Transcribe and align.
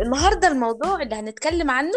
النهارده 0.00 0.48
الموضوع 0.48 1.02
اللي 1.02 1.14
هنتكلم 1.14 1.70
عنه 1.70 1.92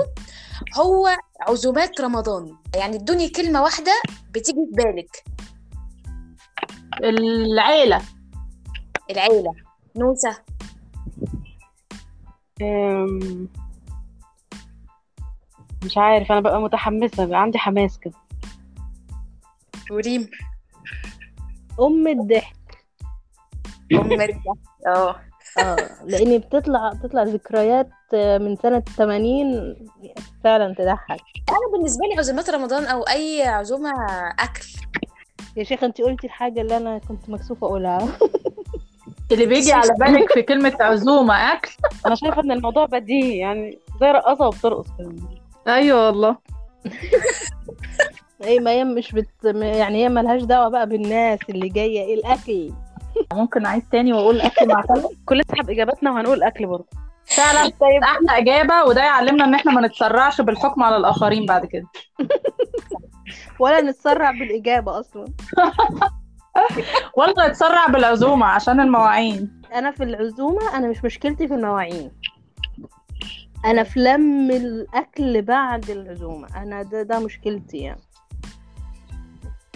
هو 0.78 1.10
عزومات 1.42 2.02
رمضان. 2.02 2.58
يعني 2.76 2.96
ادوني 2.96 3.30
كلمة 3.30 3.64
واحدة 3.64 3.92
بتيجي 4.32 4.60
في 4.72 4.84
بالك. 4.84 5.24
العيلة. 7.04 8.02
العيلة. 9.10 9.54
نوسة. 9.96 10.38
أم، 12.62 13.48
مش 15.86 15.98
عارف 15.98 16.32
أنا 16.32 16.40
ببقى 16.40 16.62
متحمسة 16.62 17.26
بقى 17.26 17.42
عندي 17.42 17.58
حماس 17.58 18.00
كده. 18.00 18.14
وريم. 19.92 20.30
أم 21.80 22.08
الضحك. 22.08 22.86
أم 23.92 24.12
الضحك. 24.12 24.40
آه. 24.88 25.29
آه 25.58 25.90
لاني 26.06 26.38
بتطلع 26.38 26.94
بتطلع 26.94 27.24
ذكريات 27.24 27.90
من 28.14 28.56
سنة 28.56 28.80
80 28.98 29.76
فعلا 30.44 30.74
تضحك. 30.74 31.22
أنا 31.50 31.72
بالنسبة 31.74 32.06
لي 32.06 32.20
عزومات 32.20 32.50
رمضان 32.50 32.86
أو 32.86 33.04
أي 33.04 33.44
عزومة 33.44 33.92
أكل. 34.40 34.66
يا 35.58 35.64
شيخ 35.64 35.84
انت 35.84 36.02
قلتي 36.02 36.28
الحاجة 36.28 36.62
اللي 36.62 36.78
أنا 36.78 36.98
كنت 36.98 37.30
مكسوفة 37.30 37.68
أقولها. 37.68 38.08
اللي 39.32 39.46
بيجي 39.46 39.74
على 39.74 39.94
بالك 40.00 40.32
في 40.32 40.42
كلمة 40.42 40.78
عزومة 40.80 41.54
أكل. 41.54 41.72
أنا 42.06 42.16
شايفة 42.16 42.42
إن 42.42 42.52
الموضوع 42.52 42.86
بديهي 42.86 43.38
يعني 43.38 43.80
زي 44.02 44.12
رقاصة 44.12 44.48
وبترقص 44.48 44.88
أيوة 45.68 46.08
والله. 46.08 46.38
إيه 48.44 48.60
ما 48.60 48.72
هي 48.72 48.84
مش 48.84 49.12
بت... 49.12 49.30
يعني 49.44 50.04
هي 50.04 50.10
ملهاش 50.10 50.42
دعوة 50.42 50.70
بقى 50.70 50.90
بالناس 50.90 51.40
اللي 51.50 51.70
جاية 51.70 52.02
إيه 52.02 52.16
الأكل. 52.16 52.74
ممكن 53.34 53.66
أعيد 53.66 53.84
تاني 53.92 54.14
وأقول 54.14 54.42
أكل 54.42 54.68
مع 54.68 54.82
سلمى 54.82 55.10
كل 55.26 55.40
نسحب 55.40 55.70
إجاباتنا 55.70 56.12
وهنقول 56.12 56.44
أكل 56.44 56.66
برضه. 56.66 56.88
فعلا 57.26 57.62
طيب 57.64 58.04
أحلى 58.04 58.38
إجابة 58.38 58.84
وده 58.84 59.02
يعلمنا 59.02 59.46
إن 59.46 59.54
إحنا 59.54 59.72
ما 59.72 59.88
نتسرعش 59.88 60.42
بالحكم 60.42 60.84
على 60.84 60.98
الآخرين 60.98 61.46
بعد 61.46 61.66
كده. 61.66 61.88
ولا 63.60 63.82
نتسرع 63.82 64.32
بالإجابة 64.32 65.00
أصلا. 65.00 65.26
ولا 67.18 67.48
نتسرع 67.48 67.88
بالعزومة 67.88 68.46
عشان 68.46 68.80
المواعين. 68.80 69.62
أنا 69.74 69.92
في 69.92 70.04
العزومة 70.04 70.78
أنا 70.78 70.88
مش 70.88 71.04
مشكلتي 71.04 71.48
في 71.48 71.54
المواعين. 71.54 72.12
أنا 73.66 73.84
في 73.84 74.00
لم 74.00 74.52
الأكل 74.52 75.42
بعد 75.42 75.90
العزومة. 75.90 76.48
أنا 76.64 76.84
ده 76.84 77.02
ده 77.02 77.20
مشكلتي 77.20 77.78
يعني. 77.78 78.02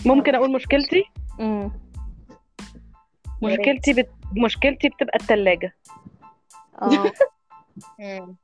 ممكن 0.06 0.36
أقول 0.36 0.52
مشكلتي؟ 0.52 1.04
امم 1.40 1.83
مشكلتي 3.44 3.94
بت... 3.94 4.10
مشكلتي 4.38 4.90
بتبقى 4.90 5.18
التلاجة. 5.22 5.76
آه. 6.82 7.12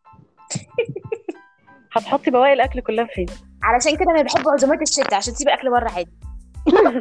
هتحطي 1.94 2.32
بواقي 2.32 2.54
الأكل 2.54 2.82
كلها 2.82 3.06
فين؟ 3.06 3.26
علشان 3.64 3.96
كده 3.96 4.12
أنا 4.12 4.22
بحب 4.22 4.50
عزومات 4.50 4.82
الشتاء 4.82 5.16
عشان 5.16 5.34
تسيب 5.34 5.48
أكل 5.50 5.70
بره 5.70 5.90
عادي. 5.92 6.12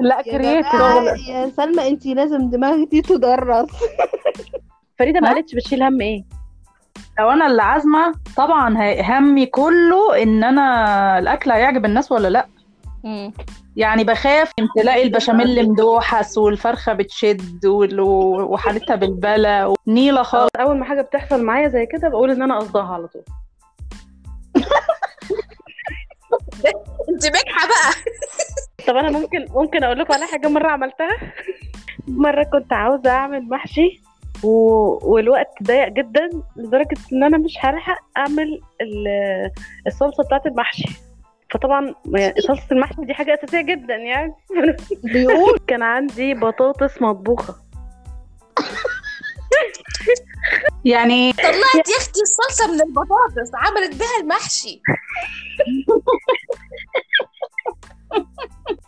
لا 0.00 0.22
جماعة 0.22 1.14
يا 1.28 1.48
سلمى 1.48 1.88
انت 1.88 2.06
لازم 2.06 2.50
دماغك 2.50 2.88
دي 2.88 3.02
تدرس. 3.02 3.68
فريدة 4.98 5.20
ما؟ 5.20 5.28
قالتش 5.28 5.54
بتشيل 5.54 5.82
هم 5.82 6.00
إيه؟ 6.00 6.24
لو 7.18 7.30
أنا 7.30 7.46
اللي 7.46 7.62
عازمة 7.62 8.14
طبعا 8.36 8.76
همي 9.02 9.46
كله 9.46 10.22
إن 10.22 10.44
أنا 10.44 11.18
الأكل 11.18 11.50
هيعجب 11.50 11.84
الناس 11.84 12.12
ولا 12.12 12.28
لأ. 12.28 12.46
مم. 13.04 13.32
يعني 13.76 14.04
بخاف 14.04 14.52
تلاقي 14.76 15.02
البشاميل 15.02 15.70
مدوحس 15.70 16.38
والفرخة 16.38 16.92
بتشد 16.92 17.66
وحالتها 17.66 18.96
بالبلا 18.96 19.74
ونيلة 19.88 20.22
خالص. 20.22 20.50
أول 20.60 20.78
ما 20.78 20.84
حاجة 20.84 21.02
بتحصل 21.02 21.44
معايا 21.44 21.68
زي 21.68 21.86
كده 21.86 22.08
بقول 22.08 22.30
إن 22.30 22.42
أنا 22.42 22.58
قصدها 22.58 22.82
على 22.82 23.08
طول. 23.08 23.22
أنت 27.08 27.26
بجحة 27.26 27.68
بقى. 27.68 27.92
طب 28.86 28.96
أنا 28.96 29.10
ممكن 29.18 29.46
ممكن 29.50 29.84
أقول 29.84 29.98
لكم 29.98 30.14
على 30.14 30.26
حاجة 30.26 30.48
مرة 30.48 30.68
عملتها. 30.68 31.16
مرة 32.08 32.42
كنت 32.42 32.72
عاوزة 32.72 33.10
أعمل 33.10 33.48
محشي 33.48 34.00
و... 34.44 34.48
والوقت 35.12 35.48
ضيق 35.62 35.88
جدا 35.88 36.28
لدرجة 36.56 36.96
إن 37.12 37.24
أنا 37.24 37.38
مش 37.38 37.54
هلحق 37.60 37.98
أعمل 38.16 38.60
ال- 38.80 39.50
الصلصة 39.86 40.22
بتاعت 40.24 40.46
المحشي. 40.46 40.88
فطبعا 41.52 41.94
يعني 42.14 42.40
صلصه 42.40 42.66
المحشي 42.72 43.04
دي 43.04 43.14
حاجة 43.14 43.34
أساسية 43.34 43.60
جدا 43.60 43.94
يعني. 43.94 44.34
بيقول. 45.04 45.58
كان 45.68 45.82
عندي 45.82 46.34
بطاطس 46.34 47.02
مطبوخة. 47.02 47.56
يعني 50.84 51.32
طلعت 51.32 51.88
يا 51.88 51.96
أختي 51.98 52.20
الصلصة 52.22 52.72
من 52.72 52.80
البطاطس 52.80 53.50
عملت 53.54 53.96
بها 53.96 54.20
المحشي. 54.20 54.82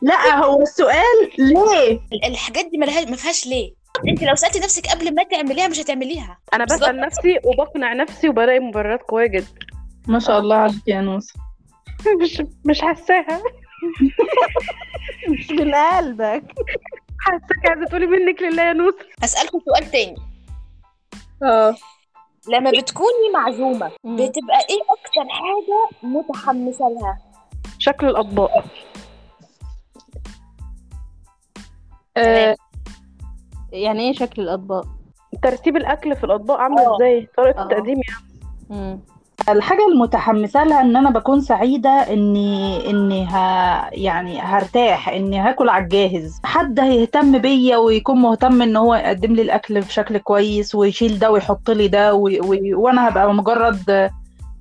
لا 0.02 0.36
هو 0.36 0.62
السؤال 0.62 1.30
ليه؟ 1.38 2.00
الحاجات 2.28 2.66
دي 2.70 2.78
ما 2.78 3.16
فيهاش 3.16 3.46
ليه. 3.46 3.74
أنت 4.08 4.22
لو 4.22 4.34
سألتي 4.34 4.58
نفسك 4.58 4.86
قبل 4.86 5.14
ما 5.14 5.22
تعمليها 5.22 5.68
مش 5.68 5.80
هتعمليها. 5.80 6.38
أنا. 6.54 6.64
بسأل 6.64 7.00
نفسي 7.00 7.38
وبقنع 7.44 7.92
نفسي 7.92 8.28
وبلاقي 8.28 8.60
مبررات 8.60 9.02
قوية 9.02 9.26
جدا. 9.26 9.46
ما 10.08 10.18
شاء 10.18 10.38
الله 10.38 10.56
عليك 10.56 10.88
يا 10.88 11.00
نوس 11.00 11.32
مش 12.22 12.42
مش 12.64 12.80
حاساها. 12.80 13.42
مش 15.28 15.50
من 15.50 15.74
قلبك. 15.74 16.44
حاساك 17.20 17.68
عايزة 17.70 17.84
تقولي 17.84 18.06
منك 18.06 18.42
لله 18.42 18.62
يا 18.62 18.72
نوس 18.72 18.94
هسالكم 19.22 19.60
سؤال 19.60 19.90
تاني. 19.90 20.16
آه. 21.42 21.76
لما 22.48 22.70
بتكوني 22.70 23.30
معزومة. 23.34 23.86
بتبقى 24.04 24.58
إيه 24.70 24.80
أكتر 24.90 25.28
حاجة 25.30 26.08
متحمسة 26.08 26.88
لها؟ 26.88 27.18
شكل 27.78 28.06
الأطباق. 28.08 28.64
آه، 32.16 32.56
يعني 33.72 34.00
إيه 34.08 34.12
شكل 34.12 34.42
الأطباق؟ 34.42 34.86
ترتيب 35.42 35.76
الأكل 35.76 36.16
في 36.16 36.24
الأطباق 36.24 36.58
عامل 36.60 36.78
آه. 36.78 36.96
إزاي؟ 36.96 37.28
طريقة 37.36 37.60
آه. 37.60 37.62
التقديم 37.62 38.00
يعني. 38.08 38.24
مم. 38.70 39.00
الحاجة 39.48 39.88
المتحمسة 39.92 40.64
لها 40.64 40.80
إن 40.80 40.96
أنا 40.96 41.10
بكون 41.10 41.40
سعيدة 41.40 41.90
إني 41.90 42.90
إني 42.90 43.26
ه... 43.26 43.36
يعني 43.92 44.40
هرتاح 44.40 45.08
إني 45.08 45.38
هاكل 45.40 45.68
على 45.68 45.84
الجاهز. 45.84 46.40
حد 46.44 46.80
هيهتم 46.80 47.38
بيا 47.38 47.76
ويكون 47.76 48.18
مهتم 48.18 48.62
إن 48.62 48.76
هو 48.76 48.94
يقدم 48.94 49.32
لي 49.32 49.42
الأكل 49.42 49.80
بشكل 49.80 50.18
كويس 50.18 50.74
ويشيل 50.74 51.18
ده 51.18 51.30
ويحط 51.30 51.70
لي 51.70 51.88
ده 51.88 52.14
و... 52.14 52.28
و... 52.28 52.56
وأنا 52.74 53.08
هبقى 53.08 53.34
مجرد 53.34 54.10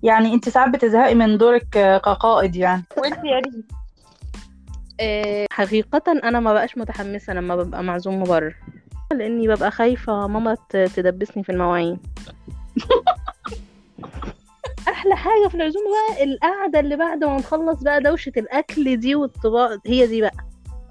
يعني 0.04 0.34
أنت 0.34 0.50
ساعات 0.50 0.70
بتزهقي 0.70 1.16
من 1.16 1.38
دورك 1.38 1.68
كقائد 2.04 2.56
يعني. 2.56 2.84
وأنت 2.98 3.18
يا 3.24 3.40
ريم 3.40 3.64
آه، 5.00 5.46
حقيقة 5.52 6.02
أنا 6.24 6.40
ما 6.40 6.54
بقاش 6.54 6.78
متحمسة 6.78 7.34
لما 7.34 7.56
ببقى 7.56 7.84
معزومة 7.84 8.26
بره 8.26 8.54
لأني 9.14 9.48
ببقى 9.48 9.72
خايفة 9.72 10.28
ماما 10.28 10.58
تدبسني 10.70 11.44
في 11.44 11.52
المواعين. 11.52 12.00
أحلى 14.88 15.16
حاجة 15.16 15.48
في 15.50 15.56
العزومة 15.56 15.86
بقى 15.90 16.24
القعدة 16.24 16.80
اللي 16.80 16.96
بعد 16.96 17.24
ما 17.24 17.38
نخلص 17.38 17.84
بقى 17.84 18.02
دوشة 18.02 18.32
الأكل 18.38 18.98
دي 18.98 19.16
والطباق 19.16 19.80
هي 19.88 20.08
دي 20.08 20.22
بقى. 20.22 20.34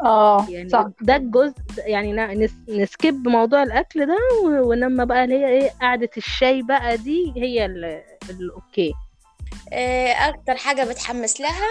آه 0.05 0.47
يعني 0.49 0.69
صح. 0.69 0.87
ده 1.01 1.17
الجزء 1.17 1.55
يعني 1.87 2.13
ن- 2.13 2.47
نس- 2.47 2.69
نسكيب 2.71 3.29
موضوع 3.29 3.63
الأكل 3.63 4.07
ده 4.07 4.17
و- 4.45 4.71
ونما 4.71 5.05
بقى 5.05 5.25
اللي 5.25 5.35
هي 5.39 5.49
إيه 5.49 5.71
قعدة 5.81 6.11
الشاي 6.17 6.63
بقى 6.63 6.97
دي 6.97 7.33
هي 7.37 7.67
ال- 7.67 8.03
الأوكي 8.31 8.93
آه، 9.73 10.13
أكتر 10.13 10.57
حاجة 10.57 10.85
بتحمس 10.85 11.41
لها 11.41 11.67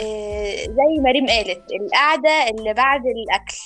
آه، 0.00 0.56
زي 0.56 1.02
ما 1.04 1.10
ريم 1.10 1.26
قالت 1.26 1.64
القعدة 1.80 2.50
اللي 2.50 2.74
بعد 2.74 3.00
الأكل. 3.06 3.56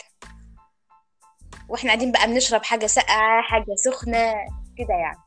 وإحنا 1.68 1.90
قاعدين 1.90 2.12
بقى 2.12 2.26
بنشرب 2.26 2.64
حاجة 2.64 2.86
ساقعة 2.86 3.42
حاجة 3.42 3.74
سخنة 3.76 4.32
كده 4.78 4.94
يعني. 4.94 5.18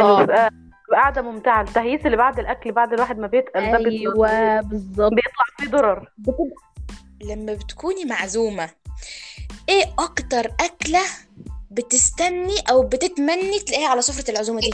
آه. 0.00 0.22
بتبقى 0.22 0.50
قاعدة 0.92 1.22
ممتعة. 1.22 1.62
التهييس 1.62 2.06
اللي 2.06 2.16
بعد 2.16 2.38
الأكل 2.38 2.72
بعد 2.72 2.92
الواحد 2.92 3.18
ما 3.18 3.26
بيتقل 3.26 3.72
ده 3.72 3.78
بيطلع- 3.78 4.28
أيوة 4.30 4.60
بالظبط. 4.60 5.12
بيطلع 5.12 5.44
فيه 5.60 5.68
ضرر. 5.70 6.08
لما 7.24 7.54
بتكوني 7.54 8.04
معزومة 8.04 8.68
إيه 9.68 9.84
أكتر 9.98 10.46
أكلة 10.60 11.00
بتستني 11.70 12.54
أو 12.70 12.82
بتتمني 12.82 13.58
تلاقيها 13.66 13.88
على 13.88 14.02
سفرة 14.02 14.30
العزومة 14.30 14.60
دي؟ 14.60 14.70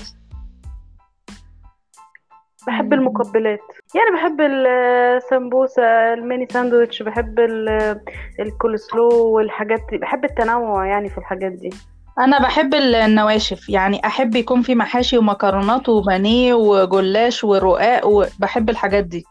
بحب 2.67 2.93
المقبلات. 2.93 3.61
يعني 3.95 4.11
بحب 4.17 4.41
السمبوسه 4.41 5.83
الميني 6.15 6.49
ساندويتش 6.53 7.03
بحب 7.03 7.39
ال- 7.41 8.01
الكولسلو 8.41 9.09
والحاجات 9.27 9.81
دي. 9.91 9.99
بحب 9.99 10.25
التنوع 10.25 10.87
يعني 10.87 11.09
في 11.09 11.19
الحاجات 11.19 11.53
دي. 11.53 11.71
أنا 12.19 12.43
بحب 12.43 12.75
النواشف 12.75 13.69
يعني 13.69 14.07
أحب 14.07 14.37
يكون 14.37 14.63
في 14.63 14.75
محاشي 14.75 15.19
ومكرونات 15.19 15.89
وبانيه 15.89 16.55
وجلاش 16.55 17.45
ورقاق 17.45 18.07
وبحب 18.07 18.71
الحاجات 18.71 19.05
دي. 19.05 19.25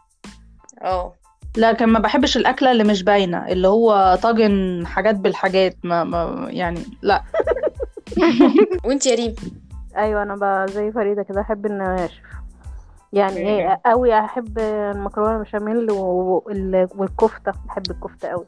آه. 0.82 1.12
لكن 1.56 1.86
ما 1.86 1.98
بحبش 1.98 2.36
الأكلة 2.36 2.70
اللي 2.72 2.84
مش 2.84 3.02
باينة 3.02 3.48
اللي 3.48 3.68
هو 3.68 4.18
طاجن 4.22 4.82
حاجات 4.86 5.14
بالحاجات 5.14 5.76
ما, 5.84 6.04
ما 6.04 6.48
يعني 6.50 6.80
لا. 7.02 7.22
وأنت 8.84 9.06
يا 9.06 9.14
ريم؟ 9.14 9.34
أيوه 9.96 10.22
أنا 10.22 10.36
بقى 10.36 10.68
زي 10.68 10.92
فريدة 10.92 11.22
كده 11.22 11.40
أحب 11.40 11.66
النواشف. 11.66 12.22
يعني 13.12 13.36
إيه 13.36 13.80
قوي 13.86 14.18
أحب 14.18 14.58
المكرونة 14.58 15.38
بشاميل 15.38 15.90
والكفتة 16.96 17.52
بحب 17.66 17.90
الكفتة 17.90 18.28
قوي 18.28 18.46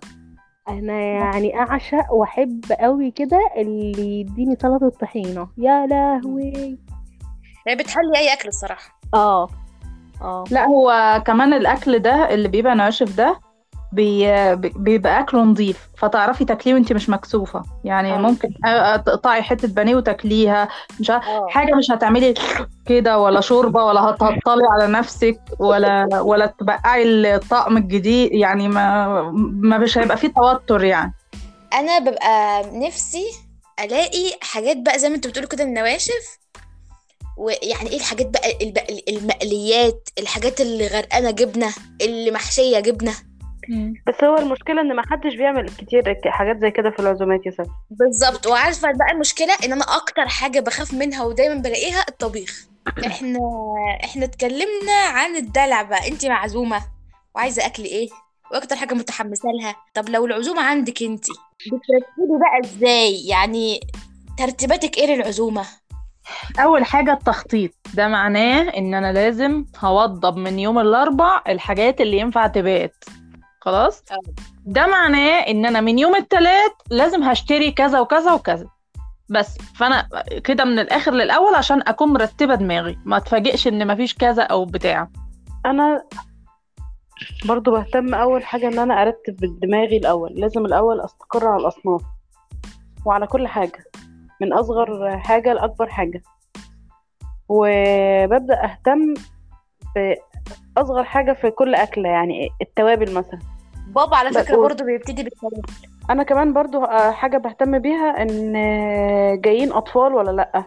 أنا 0.68 1.00
يعني 1.00 1.58
أعشق 1.60 2.12
وأحب 2.12 2.64
قوي 2.80 3.10
كده 3.10 3.38
اللي 3.56 4.20
يديني 4.20 4.56
سلطة 4.62 4.88
طحينة. 5.00 5.48
يا 5.58 5.86
لهوي. 5.86 6.78
هي 7.68 7.74
بتحلي 7.76 8.16
أي 8.18 8.32
أكل 8.32 8.48
الصراحة. 8.48 9.00
آه 9.14 9.48
آه. 10.22 10.44
لا 10.50 10.66
هو 10.66 11.22
كمان 11.26 11.52
الأكل 11.52 11.98
ده 11.98 12.34
اللي 12.34 12.48
بيبقى 12.48 12.74
ناشف 12.74 13.16
ده 13.16 13.40
بي... 13.92 14.56
بي- 14.56 14.72
بيبقى 14.76 15.20
اكله 15.20 15.40
نظيف 15.42 15.88
فتعرفي 15.98 16.44
تاكليه 16.44 16.74
وانت 16.74 16.92
مش 16.92 17.08
مكسوفة. 17.08 17.62
يعني 17.84 18.14
آه. 18.14 18.16
ممكن 18.16 18.48
تقطعي 19.06 19.42
حتة 19.42 19.68
بانيه 19.68 19.94
وتاكليها. 19.96 20.68
مش 21.00 21.10
آه. 21.10 21.46
حاجة 21.48 21.74
مش 21.74 21.90
هتعملي 21.90 22.34
كده 22.86 23.18
ولا 23.18 23.40
شوربة 23.40 23.84
ولا 23.84 24.00
هتهطلي 24.00 24.62
على 24.70 24.86
نفسك 24.92 25.40
ولا 25.58 26.08
ولا 26.30 26.46
تبقعي 26.46 27.02
الطقم 27.34 27.76
الجديد. 27.76 28.32
يعني 28.32 28.68
ما 28.68 29.22
ما 29.62 29.78
مش 29.78 29.98
هيبقى 29.98 30.16
فيه 30.16 30.28
توتر 30.28 30.84
يعني. 30.84 31.14
أنا 31.74 31.98
ببقى 31.98 32.62
نفسي 32.78 33.24
ألاقي 33.84 34.32
حاجات 34.42 34.76
بقى 34.76 34.98
زي 34.98 35.08
ما 35.08 35.14
أنتوا 35.14 35.30
بتقولوا 35.30 35.50
كده 35.50 35.64
النواشف. 35.64 36.40
ويعني 37.36 37.90
إيه 37.90 37.96
الحاجات 37.96 38.26
بقى 38.26 38.58
المقليات 39.08 40.08
الحاجات 40.18 40.60
اللي 40.60 40.86
غرقانه 40.86 41.30
جبنة 41.30 41.68
اللي 42.00 42.30
محشيه 42.30 42.80
جبنة. 42.80 43.12
بس 44.06 44.24
هو 44.24 44.38
المشكلة 44.38 44.80
إن 44.80 44.96
ما 44.96 45.02
حدش 45.10 45.34
بيعمل 45.34 45.68
كتير 45.68 46.16
حاجات 46.26 46.60
زي 46.60 46.70
كده 46.70 46.90
في 46.90 46.98
العزومات 46.98 47.46
يا 47.46 47.50
سلمى 47.50 47.68
بالظبط. 47.90 48.46
وعارفة 48.46 48.88
بقى 48.92 49.12
المشكلة 49.12 49.54
إن 49.64 49.72
أنا 49.72 49.84
أكتر 49.96 50.28
حاجة 50.28 50.60
بخاف 50.60 50.94
منها 50.94 51.24
ودايما 51.24 51.54
بلاقيها 51.54 52.04
الطبيخ. 52.08 52.66
إحنا 53.06 53.38
إحنا 54.04 54.24
اتكلمنا 54.24 54.92
عن 55.12 55.36
الدلع 55.36 55.82
بقى. 55.82 56.08
انت 56.08 56.26
معزومة 56.26 56.80
وعايزة 57.34 57.66
أكل 57.66 57.82
إيه؟ 57.84 58.08
وأكتر 58.52 58.76
حاجة 58.76 58.94
متحمسة 58.94 59.48
لها. 59.60 59.76
طب 59.94 60.08
لو 60.08 60.26
العزومة 60.26 60.62
عندك 60.62 61.02
انت 61.02 61.24
بترتبي 61.66 62.38
بقى 62.40 62.60
إزاي؟ 62.70 63.26
يعني 63.28 63.80
ترتيباتك 64.38 64.98
إيه 64.98 65.16
للعزومة؟ 65.16 65.64
أول 66.60 66.84
حاجة 66.84 67.12
التخطيط. 67.12 67.70
ده 67.94 68.08
معناه 68.08 68.60
إن 68.62 68.94
أنا 68.94 69.12
لازم 69.12 69.64
هوضب 69.78 70.36
من 70.36 70.58
يوم 70.58 70.78
الأربع 70.78 71.42
الحاجات 71.48 72.00
اللي 72.00 72.18
ينفع 72.18 72.46
تبات. 72.46 73.04
خلاص؟ 73.60 74.04
آه. 74.12 74.20
ده 74.66 74.86
معناه 74.86 75.38
إن 75.38 75.66
أنا 75.66 75.80
من 75.80 75.98
يوم 75.98 76.16
التلات 76.16 76.72
لازم 76.90 77.22
هشتري 77.22 77.70
كذا 77.72 78.00
وكذا 78.00 78.32
وكذا. 78.32 78.66
بس 79.30 79.58
فأنا 79.58 80.08
كده 80.44 80.64
من 80.64 80.78
الآخر 80.78 81.12
للأول 81.12 81.54
عشان 81.54 81.82
أكون 81.86 82.08
مرتبة 82.08 82.54
دماغي. 82.54 82.98
ما 83.04 83.16
أتفاجئش 83.16 83.68
إن 83.68 83.86
مفيش 83.86 84.14
كذا 84.14 84.42
أو 84.42 84.64
بتاع. 84.64 85.08
أنا 85.66 86.04
برضو 87.44 87.70
بهتم 87.70 88.14
أول 88.14 88.44
حاجة 88.44 88.68
إن 88.68 88.78
أنا 88.78 89.02
أرتب 89.02 89.60
دماغي 89.60 89.96
الأول. 89.96 90.32
لازم 90.34 90.66
الأول 90.66 91.00
أستقر 91.00 91.48
على 91.48 91.60
الأصناف 91.62 92.02
وعلى 93.04 93.26
كل 93.26 93.46
حاجة. 93.46 93.84
من 94.40 94.52
أصغر 94.52 95.18
حاجة 95.18 95.52
لأكبر 95.52 95.86
حاجة. 95.86 96.22
وببدأ 97.48 98.64
أهتم 98.64 99.14
باصغر 100.76 101.04
حاجة 101.04 101.32
في 101.32 101.50
كل 101.50 101.74
أكلة 101.74 102.08
يعني 102.08 102.48
التوابل 102.62 103.14
مثلا. 103.14 103.38
بابا 103.86 104.16
على 104.16 104.30
فكرة 104.32 104.54
بقول. 104.54 104.68
برضو 104.68 104.84
بيبتدي 104.84 105.22
بالكلام 105.22 105.62
أنا 106.10 106.22
كمان 106.22 106.52
برضو 106.52 106.84
آه، 106.84 107.10
حاجة 107.10 107.36
بهتم 107.38 107.78
بيها 107.78 108.22
إن 108.22 108.56
آه، 108.56 109.34
جايين 109.34 109.72
أطفال 109.72 110.14
ولا 110.14 110.30
لأ. 110.30 110.64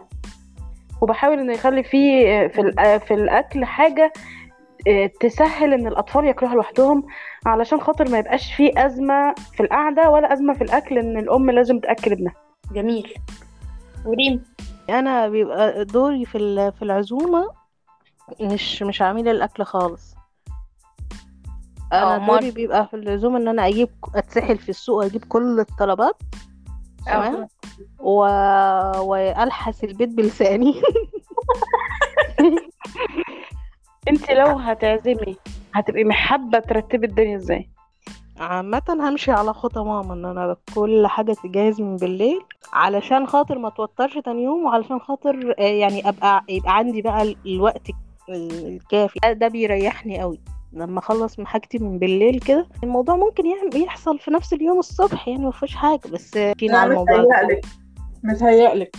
وبحاول 1.00 1.38
ان 1.38 1.50
يخلي 1.50 1.82
فيه 1.82 2.28
آه، 2.44 2.46
في 2.46 2.72
في 3.06 3.14
الأكل 3.14 3.64
حاجة 3.64 4.12
تسهل 5.20 5.72
إن 5.74 5.86
الأطفال 5.86 6.24
ياكلوها 6.24 6.54
لوحدهم 6.54 7.02
علشان 7.46 7.80
خاطر 7.80 8.10
ما 8.10 8.18
يبقاش 8.18 8.54
فيه 8.54 8.86
أزمة 8.86 9.34
في 9.54 9.62
القعدة 9.62 10.10
ولا 10.10 10.32
أزمة 10.32 10.54
في 10.54 10.64
الأكل 10.64 10.98
إن 10.98 11.18
الأم 11.18 11.50
لازم 11.50 11.78
تأكل 11.78 12.12
ابنها. 12.12 12.34
جميل. 12.72 13.14
وريم؟ 14.06 14.44
أنا 14.90 15.28
بيبقى 15.28 15.84
دوري 15.84 16.24
في 16.24 16.38
ال- 16.38 16.72
في 16.72 16.82
العزومة 16.82 17.50
مش 18.40 18.82
مش 18.82 19.02
عامله 19.02 19.30
الأكل 19.30 19.64
خالص. 19.64 20.14
آه، 21.92 22.16
أنا؟ 22.16 22.26
دوري 22.26 22.50
بيبقى 22.50 22.86
في 22.86 22.94
العزومه 22.96 23.38
إن 23.38 23.48
أنا 23.48 23.68
أجيب 23.68 23.88
أتسحل 24.14 24.58
في 24.58 24.68
السوق 24.68 25.04
أجيب 25.04 25.24
كل 25.24 25.60
الطلبات 25.60 26.16
تمام؟ 27.06 27.48
و... 27.98 28.18
وألحس 29.00 29.84
البيت 29.84 30.08
بلساني. 30.08 30.74
انت 34.08 34.30
لو 34.30 34.46
هتعزمي 34.46 35.36
هتبقي 35.74 36.04
محبة 36.04 36.58
ترتبي 36.58 37.06
الدنيا 37.06 37.36
إزاي؟ 37.36 37.68
عامة 38.40 38.82
همشي 38.88 39.30
على 39.32 39.52
خطى 39.54 39.80
ماما 39.80 40.14
إن 40.14 40.24
أنا 40.24 40.56
كل 40.74 41.06
حاجة 41.06 41.32
تجهز 41.32 41.80
من 41.80 41.96
بالليل 41.96 42.40
علشان 42.72 43.26
خاطر 43.26 43.58
ما 43.58 43.68
توترش 43.70 44.18
تاني 44.18 44.42
يوم 44.42 44.64
وعلشان 44.64 44.98
خاطر 45.00 45.54
آه، 45.58 45.62
يعني 45.62 46.08
أبقى 46.08 46.44
يبقى 46.48 46.76
عندي 46.76 47.02
بقى 47.02 47.22
ال- 47.22 47.36
الوقت 47.46 47.86
الكافي. 48.28 49.18
ده- 49.32 49.48
بيريحني 49.48 50.20
قوي. 50.20 50.40
لما 50.72 50.98
أخلص 50.98 51.38
من 51.38 51.46
حاجتي 51.46 51.78
من 51.78 51.98
بالليل 51.98 52.40
كده 52.40 52.66
الموضوع 52.82 53.16
ممكن 53.16 53.46
يعمل 53.46 53.82
يحصل 53.84 54.18
في 54.18 54.30
نفس 54.30 54.52
اليوم 54.52 54.78
الصبح 54.78 55.28
يعني 55.28 55.44
ما 55.44 55.50
فيش 55.50 55.74
حاجة 55.76 56.00
بس 56.12 56.30
فينا 56.58 56.78
على 56.78 56.90
الموضوع 56.90 57.16
ده. 57.22 57.60
متهيألك 58.24 58.96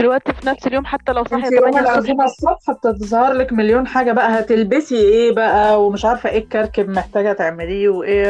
الوقت 0.00 0.30
في 0.30 0.46
نفس 0.46 0.66
اليوم 0.66 0.84
حتى 0.84 1.12
لو 1.12 1.22
انت 1.22 1.32
يوم 1.32 1.40
8 1.42 1.68
الصبح. 1.68 1.80
العزومة 1.90 2.24
الصبح 2.24 2.70
بتظهر 2.70 3.32
لك 3.32 3.52
مليون 3.52 3.86
حاجة 3.86 4.12
بقى. 4.12 4.38
هتلبسي 4.40 4.96
إيه 4.96 5.34
بقى؟ 5.34 5.82
ومش 5.86 6.04
عارفة 6.04 6.30
إيه 6.30 6.38
الكركب 6.38 6.88
محتاجة 6.88 7.32
تعمليه 7.32 7.88
وايه 7.88 8.26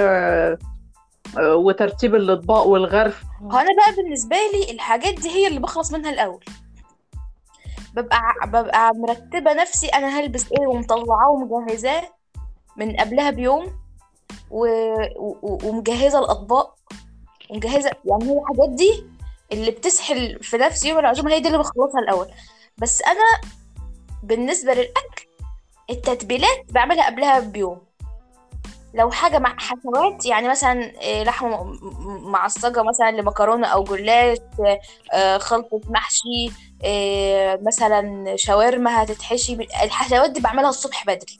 آه، 1.38 1.54
وترتيب 1.56 2.14
الأطباق 2.14 2.66
والغرف. 2.66 3.22
هو 3.42 3.50
أنا 3.50 3.68
بقى 3.76 4.02
بالنسبة 4.02 4.36
لي 4.36 4.72
الحاجات 4.74 5.14
دي 5.14 5.28
هي 5.30 5.46
اللي 5.48 5.60
بخلص 5.60 5.92
منها 5.92 6.10
الأول. 6.10 6.44
ببقى 7.94 8.20
ببقى 8.46 8.94
مرتبة 8.94 9.52
نفسي 9.52 9.86
أنا 9.86 10.08
هلبس 10.20 10.52
إيه 10.52 10.66
ومطلعاه 10.66 11.30
ومجهزاه 11.30 12.02
من 12.76 12.96
قبلها 12.96 13.30
بيوم 13.30 13.72
و... 14.50 14.66
و... 15.16 15.58
ومجهزة 15.64 16.18
الأطباق 16.18 16.74
ومجهزة 17.50 17.90
يعني 18.04 18.24
هي 18.24 18.38
الحاجات 18.38 18.68
دي 18.68 19.04
اللي 19.52 19.70
بتسحل 19.70 20.38
في 20.42 20.56
نفس 20.56 20.84
يوم 20.84 20.98
العزومة 20.98 21.32
هي 21.32 21.40
دي 21.40 21.46
اللي 21.48 21.58
بخلصها 21.58 22.00
الأول. 22.00 22.28
بس 22.78 23.02
أنا 23.02 23.52
بالنسبة 24.22 24.74
للأكل 24.74 25.26
التتبيلات 25.90 26.72
بعملها 26.72 27.06
قبلها 27.06 27.40
بيوم. 27.40 27.80
لو 28.94 29.10
حاجة 29.10 29.38
مع 29.38 29.56
حشوات 29.58 30.26
يعني 30.26 30.48
مثلا 30.48 31.00
إيه، 31.00 31.24
لحمة 31.24 31.64
م- 31.64 31.78
م- 31.82 32.30
معصجة 32.30 32.82
مثلا 32.82 33.10
لمكرونة 33.10 33.66
أو 33.66 33.84
جلاش 33.84 34.38
آه، 35.12 35.38
خلطة 35.38 35.80
محشي 35.88 36.52
إيه، 36.84 37.60
مثلا 37.66 38.24
شاورما 38.36 39.02
هتتحشي 39.02 39.52
الحشوات 39.84 40.30
دي 40.30 40.40
بعملها 40.40 40.68
الصبح 40.68 41.04
بدري. 41.06 41.38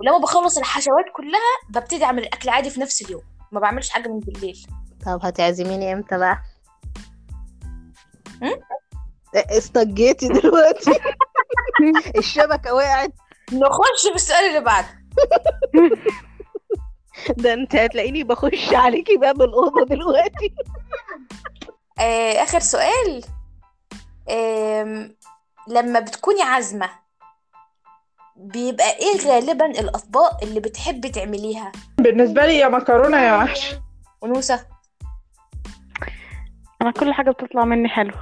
ولما 0.00 0.18
بخلص 0.18 0.58
الحشوات 0.58 1.04
كلها 1.16 1.40
ببتدي 1.80 2.04
أعمل 2.04 2.22
الأكل 2.22 2.48
عادي 2.48 2.70
في 2.70 2.80
نفس 2.80 3.02
اليوم 3.02 3.22
ما 3.52 3.60
بعملش 3.60 3.90
حاجة 3.90 4.08
من 4.08 4.20
بالليل. 4.20 4.66
طب 5.06 5.20
هتعزميني 5.24 5.92
إمتى 5.92 6.18
بقى؟ 6.18 6.38
هم؟ 8.42 8.60
استجيتي 9.34 10.28
دلوقتي؟ 10.28 10.90
الشبكة 12.18 12.74
وقعت. 12.74 13.12
نخش 13.52 14.06
في 14.08 14.14
السؤال 14.14 14.44
اللي 14.48 14.60
بعده. 14.60 15.05
ده 17.42 17.52
انت 17.52 17.76
هتلاقيني 17.76 18.24
بخش 18.24 18.74
عليكي 18.74 19.16
باب 19.16 19.42
الأوضة 19.42 19.84
دلوقتي. 19.84 20.54
آه، 22.00 22.32
آخر 22.42 22.58
سؤال. 22.58 23.24
آم، 24.30 25.16
لما 25.68 26.00
بتكوني 26.00 26.42
عازمة 26.42 26.90
بيبقى 28.36 28.90
إيه 28.96 29.26
غالبا 29.28 29.66
الأطباق 29.66 30.42
اللي 30.44 30.60
بتحبي 30.60 31.08
تعمليها؟ 31.08 31.72
بالنسبة 31.98 32.46
لي 32.46 32.58
يا 32.58 32.68
مكرونة 32.68 33.18
يا 33.20 33.36
محشي 33.36 33.76
ونوسة. 34.20 34.66
أنا 36.82 36.90
كل 36.90 37.12
حاجة 37.12 37.30
بتطلع 37.30 37.64
مني 37.64 37.88
حلو 37.88 38.12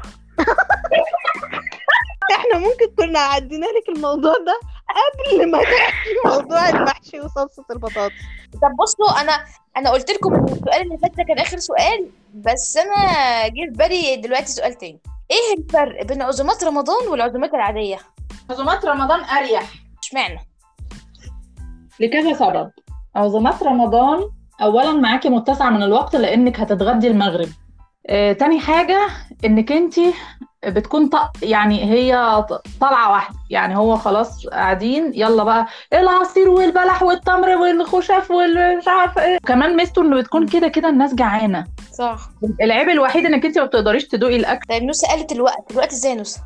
إحنا 2.36 2.58
ممكن 2.58 2.94
كنا 2.98 3.18
عدينا 3.18 3.66
لك 3.66 3.96
الموضوع 3.96 4.34
ده. 4.46 4.60
قبل 4.88 5.50
ما 5.50 5.62
تحكي 5.62 6.10
موضوع 6.24 6.68
المحشي 6.68 7.20
وصلصة 7.20 7.64
البطاطس. 7.70 8.14
طب 8.62 8.76
بصوا 8.82 9.20
أنا 9.20 9.44
أنا 9.76 9.90
قلت 9.90 10.10
لكم 10.10 10.34
إن 10.34 10.44
السؤال 10.44 10.82
اللي 10.82 10.98
فات 10.98 11.16
ده 11.16 11.24
كان 11.24 11.38
آخر 11.38 11.58
سؤال 11.58 12.10
بس 12.34 12.76
أنا 12.76 13.48
جه 13.48 13.52
في 13.52 13.70
بالي 13.70 14.16
دلوقتي 14.16 14.46
سؤال 14.46 14.74
تاني. 14.74 15.00
إيه 15.30 15.58
الفرق 15.58 16.04
بين 16.04 16.22
عزومات 16.22 16.64
رمضان 16.64 17.08
والعزومات 17.08 17.54
العادية؟ 17.54 17.98
عزومات 18.50 18.84
رمضان 18.84 19.20
أريح. 19.20 19.72
إشمعنى؟ 20.02 20.40
لكذا 22.00 22.32
سبب. 22.32 22.70
عزومات 23.16 23.62
رمضان 23.62 24.30
اولا 24.62 24.92
معاكي 24.92 25.28
متسع 25.28 25.70
من 25.70 25.82
الوقت 25.82 26.16
لأنك 26.16 26.60
هتتغدي 26.60 27.08
المغرب. 27.08 27.48
آه، 28.06 28.32
تاني 28.32 28.60
حاجة 28.60 29.08
إنك 29.44 29.72
انت 29.72 29.94
بتكون 30.70 31.08
ط... 31.08 31.14
يعني 31.42 31.84
هي 31.84 32.42
ط- 32.48 32.62
طلعة 32.80 33.12
واحدة. 33.12 33.36
يعني 33.50 33.76
هو 33.76 33.96
خلاص 33.96 34.46
قاعدين 34.46 35.12
يلا 35.14 35.44
بقى 35.44 35.66
العصير 35.92 36.48
والبلح 36.50 37.02
والتمر 37.02 37.48
والخشاف 37.48 38.30
والمش 38.30 38.88
عارفة 38.88 39.24
إيه. 39.24 39.38
كمان 39.46 39.76
ميزته 39.76 40.02
إنه 40.02 40.16
بتكون 40.20 40.48
كده 40.48 40.68
كده 40.68 40.88
الناس 40.88 41.14
جعانة. 41.14 41.64
صح. 41.92 42.18
العيب 42.62 42.88
الوحيد 42.88 43.26
إنك 43.26 43.44
انت 43.44 43.58
ما 43.58 43.64
بتقدريش 43.64 44.04
تدوقي 44.08 44.36
الأكل. 44.36 44.66
طيب 44.68 44.82
نوسة 44.82 45.08
قالت 45.08 45.32
الوقت. 45.32 45.70
الوقت 45.72 45.92
إزاي 45.92 46.12
يا 46.12 46.16
نوسة؟ 46.16 46.40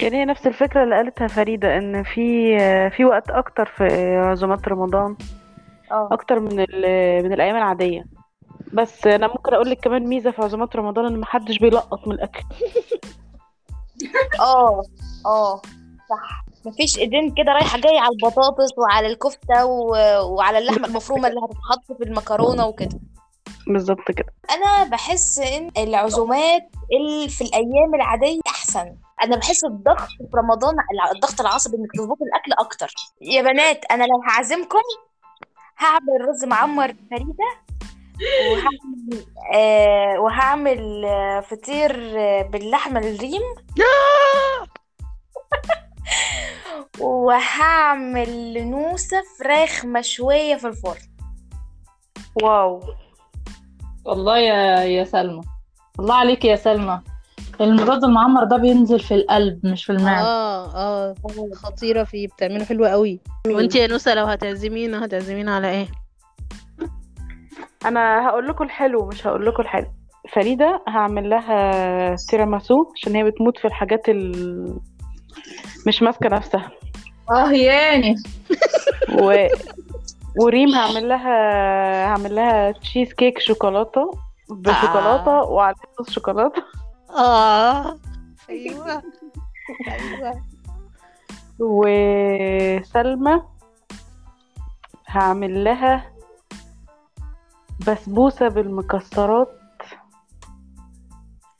كان 0.00 0.12
هي 0.14 0.24
نفس 0.24 0.46
الفكرة 0.46 0.84
اللي 0.84 0.96
قالتها 0.96 1.26
فريدة 1.28 1.78
إن 1.78 2.02
في 2.02 2.58
في 2.90 3.04
وقت 3.04 3.30
أكتر 3.30 3.66
في 3.76 4.16
عزومات 4.16 4.68
رمضان. 4.68 5.16
آه. 5.92 6.08
أكتر 6.12 6.40
من 6.40 6.60
ال- 6.60 7.24
من 7.24 7.32
الأيام 7.32 7.56
العادية. 7.56 8.04
بس 8.72 9.06
أنا 9.06 9.28
ممكن 9.28 9.54
أقول 9.54 9.70
لك 9.70 9.80
كمان 9.80 10.06
ميزة 10.06 10.30
في 10.30 10.42
عزومات 10.42 10.76
رمضان 10.76 11.06
ان 11.06 11.20
محدش 11.20 11.58
بيلقط 11.58 12.08
من 12.08 12.14
الأكل. 12.14 12.42
آه 14.40 14.82
آه 15.26 15.62
صح. 16.10 16.44
مفيش 16.64 16.98
إيدين 16.98 17.34
كده 17.34 17.52
رايحة 17.52 17.78
جاية 17.78 18.00
على 18.00 18.10
البطاطس 18.12 18.78
وعلى 18.78 19.06
الكفتة 19.06 19.64
و... 19.64 19.90
وعلى 20.34 20.58
اللحمة 20.58 20.86
المفرومة 20.88 21.28
اللي 21.28 21.40
هتتحط 21.40 21.98
في 21.98 22.04
المكرونة 22.04 22.66
وكده. 22.66 23.00
بالظبط 23.66 24.10
كده. 24.16 24.32
أنا 24.50 24.84
بحس 24.84 25.38
إن 25.38 25.70
العزومات 25.78 26.62
اللي 26.92 27.28
في 27.28 27.44
الأيام 27.44 27.94
العادية 27.94 28.40
أحسن. 28.46 28.96
أنا 29.24 29.36
بحس 29.36 29.64
الضغط 29.64 30.08
في 30.18 30.36
رمضان 30.36 30.74
الضغط 31.14 31.40
العصبي 31.40 31.76
إنك 31.76 31.92
تظبطي 31.94 32.24
الأكل 32.24 32.52
أكتر. 32.58 32.94
يا 33.20 33.42
بنات 33.42 33.84
أنا 33.90 34.04
لو 34.04 34.22
هعزمكم 34.28 34.78
هعمل 35.78 36.28
رز 36.28 36.44
معمر 36.44 36.94
فريده 37.10 37.62
وهعمل 38.20 39.24
آه 39.54 40.20
وهعمل 40.20 41.04
آه 41.04 41.40
فطير 41.40 42.18
آه 42.18 42.42
باللحمة 42.42 43.00
الريم. 43.00 43.42
وهعمل 47.00 48.54
لنوسه 48.54 49.22
فراخ 49.38 49.84
مشوية 49.84 50.56
في 50.56 50.66
الفرن. 50.66 51.00
واو. 52.42 52.80
والله 54.04 54.38
يا 54.38 54.84
يا 54.84 55.04
سلمى. 55.04 55.42
الله 56.00 56.14
عليك 56.14 56.44
يا 56.44 56.56
سلمى. 56.56 57.00
الرز 57.60 58.04
المعمر 58.04 58.44
ده 58.44 58.56
بينزل 58.56 59.00
في 59.00 59.14
القلب 59.14 59.66
مش 59.66 59.84
في 59.84 59.92
المعدة. 59.92 60.26
آه 60.26 60.74
آه. 60.74 61.14
خطيرة 61.54 62.04
فيه 62.04 62.28
بتعمله 62.28 62.64
حلو 62.64 62.84
قوي. 62.86 63.20
وانت 63.46 63.74
يا 63.74 63.86
نوسة 63.86 64.14
لو 64.14 64.24
هتعزمينا 64.26 65.04
هتعزمينا 65.04 65.56
على 65.56 65.70
إيه؟ 65.70 66.01
أنا 67.86 68.28
هقول 68.28 68.48
لكم 68.48 68.64
الحلو 68.64 69.06
مش 69.06 69.26
هقول 69.26 69.46
لكم 69.46 69.62
الحلو. 69.62 69.86
فريدة 70.32 70.82
هعمل 70.88 71.30
لها 71.30 72.16
تيراميسو 72.16 72.86
عشان 72.94 73.16
هي 73.16 73.24
بتموت 73.24 73.58
في 73.58 73.64
الحاجات 73.64 74.08
ال... 74.08 74.80
مش 75.86 76.02
ماسكة 76.02 76.28
نفسها. 76.28 76.70
آه 77.30 77.52
ياني 77.52 78.14
و... 79.20 79.46
وريم 80.40 80.74
هعمل 80.74 81.08
لها 81.08 81.36
هعمل 82.06 82.34
لها 82.34 82.70
تشيز 82.70 83.12
كيك 83.12 83.38
شوكولاتة 83.38 84.10
بشوكولاتة 84.50 85.30
وعليها 85.30 85.76
صوص 85.98 86.10
شوكولاتة. 86.10 86.62
آه. 87.16 87.98
أيوه. 88.50 89.02
أيوه. 89.88 90.42
وسلمى 91.58 93.42
هعمل 95.06 95.64
لها 95.64 96.12
بسبوسة 97.88 98.48
بالمكسرات 98.48 99.48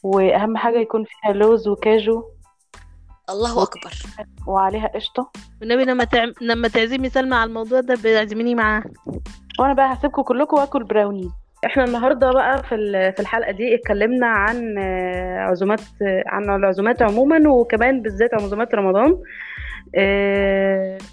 وأهم 0.03 0.57
حاجة 0.57 0.79
يكون 0.79 1.05
فيها 1.05 1.33
لوز 1.33 1.69
وكاجو. 1.69 2.23
الله 3.31 3.63
أكبر. 3.63 3.93
وعليها 4.47 4.87
قشطة. 4.95 5.31
والنبي 5.61 5.85
لما 5.85 6.05
تعم... 6.05 6.33
لما 6.41 6.69
تعزمي 6.69 7.09
سلمى 7.09 7.35
على 7.37 7.49
الموضوع 7.49 7.81
ده 7.81 7.95
بتعزميني 7.95 8.55
معاه. 8.55 8.83
وأنا 9.59 9.73
بقى 9.75 9.93
هسيبكم 9.95 10.23
كلكم 10.23 10.57
وآكل 10.57 10.85
براوني. 10.85 11.31
إحنا 11.67 11.85
النهارده 11.85 12.33
بقى 12.33 12.63
في 12.63 12.75
ال- 12.75 13.13
في 13.13 13.21
الحلقة 13.21 13.53
دي 13.53 13.75
اتكلمنا 13.75 14.27
عن 14.27 14.79
آه، 14.79 15.39
عزومات 15.41 15.81
عن 16.27 16.55
العزومات 16.55 17.03
عموما 17.03 17.49
وكمان 17.51 18.03
بالذات 18.03 18.35
عزومات 18.35 18.75
رمضان. 18.75 19.11
آه، 19.11 19.21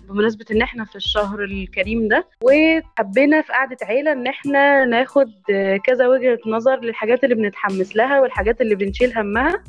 بمناسبة 0.09 0.45
إن 0.51 0.61
إحنا 0.61 0.85
في 0.85 0.95
الشهر 0.95 1.43
الكريم 1.43 2.07
ده 2.07 2.27
وحبينا 2.43 3.41
في 3.41 3.53
قعدة 3.53 3.77
عيلة 3.83 4.11
إن 4.11 4.27
إحنا 4.27 4.85
ناخد 4.85 5.31
آه، 5.51 5.77
كذا 5.77 6.07
وجهة 6.07 6.39
نظر 6.47 6.79
للحاجات 6.79 7.23
اللي 7.23 7.35
بنتحمس 7.35 7.95
لها 7.95 8.21
والحاجات 8.21 8.61
اللي 8.61 8.75
بنشيل 8.75 9.17
همها. 9.17 9.63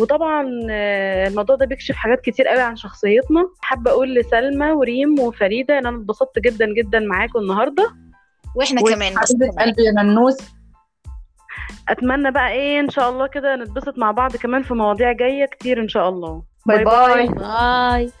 وطبعا 0.00 0.48
آه، 0.70 1.28
الموضوع 1.28 1.56
ده 1.56 1.66
بيكشف 1.66 1.94
حاجات 1.94 2.20
كتير 2.20 2.48
قوي 2.48 2.60
عن 2.60 2.76
شخصيتنا. 2.76 3.44
حابة 3.60 3.90
أقول 3.90 4.14
لسلمى 4.14 4.70
وريم 4.70 5.20
وفريدة 5.20 5.78
ان 5.78 5.86
أنا 5.86 5.96
اتبسطت 5.96 6.38
جدا 6.38 6.66
جدا 6.74 7.00
معاكم 7.00 7.38
النهاردة. 7.38 7.90
وإحنا 8.56 8.80
كمان 8.82 9.12
قلبي 9.58 9.82
يا 9.82 10.02
ننوس 10.02 10.36
أتمنى 11.88 12.30
بقى 12.30 12.52
إيه 12.52 12.80
إن 12.80 12.90
شاء 12.90 13.10
الله 13.10 13.26
كده 13.26 13.56
نتبسط 13.56 13.98
مع 13.98 14.10
بعض 14.10 14.36
كمان 14.36 14.62
في 14.62 14.74
مواضيع 14.74 15.12
جاية 15.12 15.46
كتير 15.46 15.80
إن 15.80 15.88
شاء 15.88 16.08
الله. 16.08 16.42
Bye 16.66 16.84
bye. 16.84 17.26
Bye. 17.28 18.12